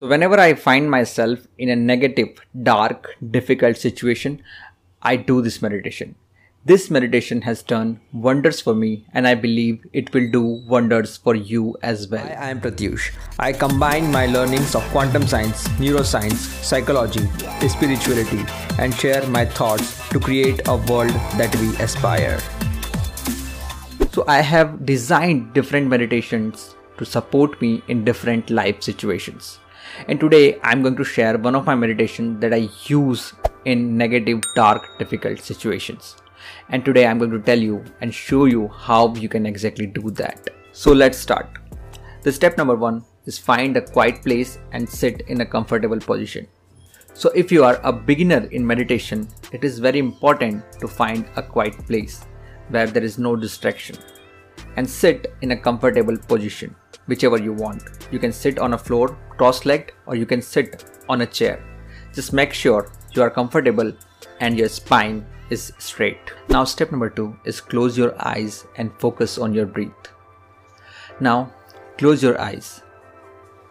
[0.00, 4.40] So whenever I find myself in a negative, dark, difficult situation,
[5.02, 6.14] I do this meditation.
[6.64, 11.34] This meditation has done wonders for me and I believe it will do wonders for
[11.34, 12.24] you as well.
[12.24, 13.10] Hi, I am Pratyush.
[13.40, 17.26] I combine my learnings of quantum science, neuroscience, psychology,
[17.68, 18.44] spirituality
[18.78, 21.10] and share my thoughts to create a world
[21.40, 22.38] that we aspire.
[24.12, 29.58] So I have designed different meditations to support me in different life situations.
[30.06, 33.32] And today I'm going to share one of my meditations that I use
[33.64, 36.16] in negative, dark, difficult situations.
[36.70, 40.10] And today I'm going to tell you and show you how you can exactly do
[40.12, 40.48] that.
[40.72, 41.48] So let's start.
[42.22, 46.46] The step number one is find a quiet place and sit in a comfortable position.
[47.14, 51.42] So if you are a beginner in meditation, it is very important to find a
[51.42, 52.24] quiet place
[52.68, 53.96] where there is no distraction
[54.76, 56.74] and sit in a comfortable position
[57.08, 57.82] whichever you want.
[58.12, 61.62] You can sit on a floor cross-legged or you can sit on a chair.
[62.14, 63.92] Just make sure you are comfortable
[64.40, 66.32] and your spine is straight.
[66.48, 70.12] Now step number 2 is close your eyes and focus on your breath.
[71.20, 71.52] Now
[71.96, 72.82] close your eyes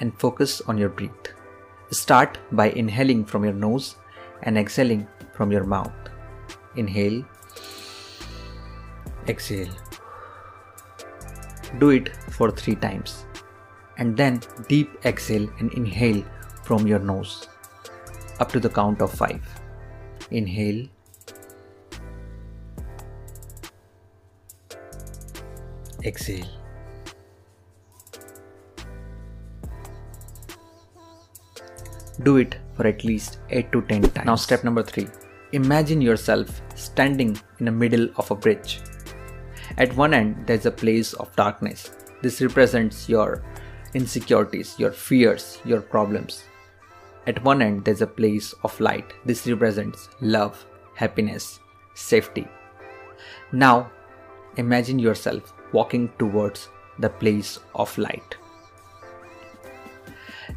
[0.00, 1.32] and focus on your breath.
[1.90, 3.96] Start by inhaling from your nose
[4.42, 5.92] and exhaling from your mouth.
[6.76, 7.24] Inhale,
[9.26, 9.74] exhale.
[11.78, 13.26] Do it for 3 times
[13.98, 16.24] and then deep exhale and inhale
[16.64, 17.48] from your nose
[18.40, 19.40] up to the count of 5.
[20.30, 20.88] Inhale.
[26.04, 26.46] Exhale.
[32.22, 34.26] Do it for at least 8 to 10 times.
[34.26, 35.08] Now step number 3.
[35.52, 38.80] Imagine yourself standing in the middle of a bridge.
[39.78, 41.90] At one end there's a place of darkness.
[42.20, 43.42] This represents your
[43.94, 46.44] insecurities, your fears, your problems.
[47.26, 49.12] At one end, there's a place of light.
[49.24, 51.60] This represents love, happiness,
[51.94, 52.48] safety.
[53.52, 53.90] Now,
[54.56, 56.68] imagine yourself walking towards
[56.98, 58.36] the place of light.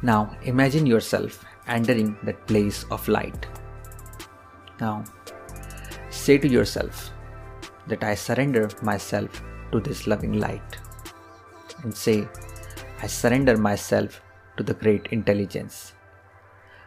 [0.00, 3.46] Now, imagine yourself entering that place of light.
[4.80, 5.04] Now,
[6.10, 7.10] say to yourself
[7.90, 9.42] that I surrender myself
[9.72, 10.76] to this loving light.
[11.82, 12.28] And say,
[13.02, 14.20] I surrender myself
[14.56, 15.94] to the great intelligence.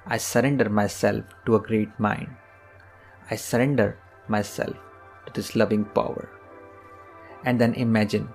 [0.05, 2.29] I surrender myself to a great mind.
[3.31, 3.97] I surrender
[4.27, 4.75] myself
[5.25, 6.29] to this loving power.
[7.45, 8.29] And then imagine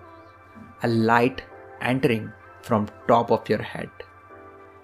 [0.82, 1.42] a light
[1.80, 3.90] entering from top of your head,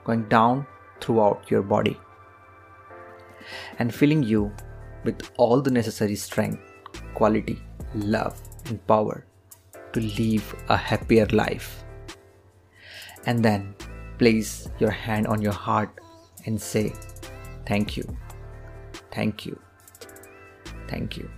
[0.05, 0.67] going down
[1.01, 1.99] throughout your body,
[3.79, 4.53] and filling you
[5.05, 6.61] with all the necessary strength,
[7.15, 7.63] quality,
[7.95, 9.25] love, and power
[9.93, 11.85] to live a happier life
[13.27, 13.75] and then
[14.19, 15.91] place your hand on your heart
[16.47, 16.93] and say,
[17.67, 18.05] Thank you,
[19.11, 19.59] thank you,
[20.89, 21.31] thank you.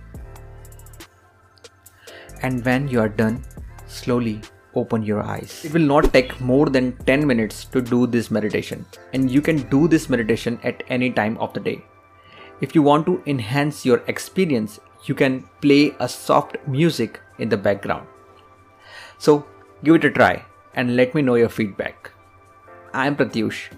[2.41, 3.43] And when you are done,
[3.87, 4.41] slowly
[4.75, 5.63] open your eyes.
[5.65, 9.67] It will not take more than 10 minutes to do this meditation, and you can
[9.69, 11.81] do this meditation at any time of the day.
[12.59, 17.57] If you want to enhance your experience, you can play a soft music in the
[17.57, 18.07] background.
[19.17, 19.45] So
[19.83, 22.11] give it a try and let me know your feedback.
[22.93, 23.69] I am Pratyush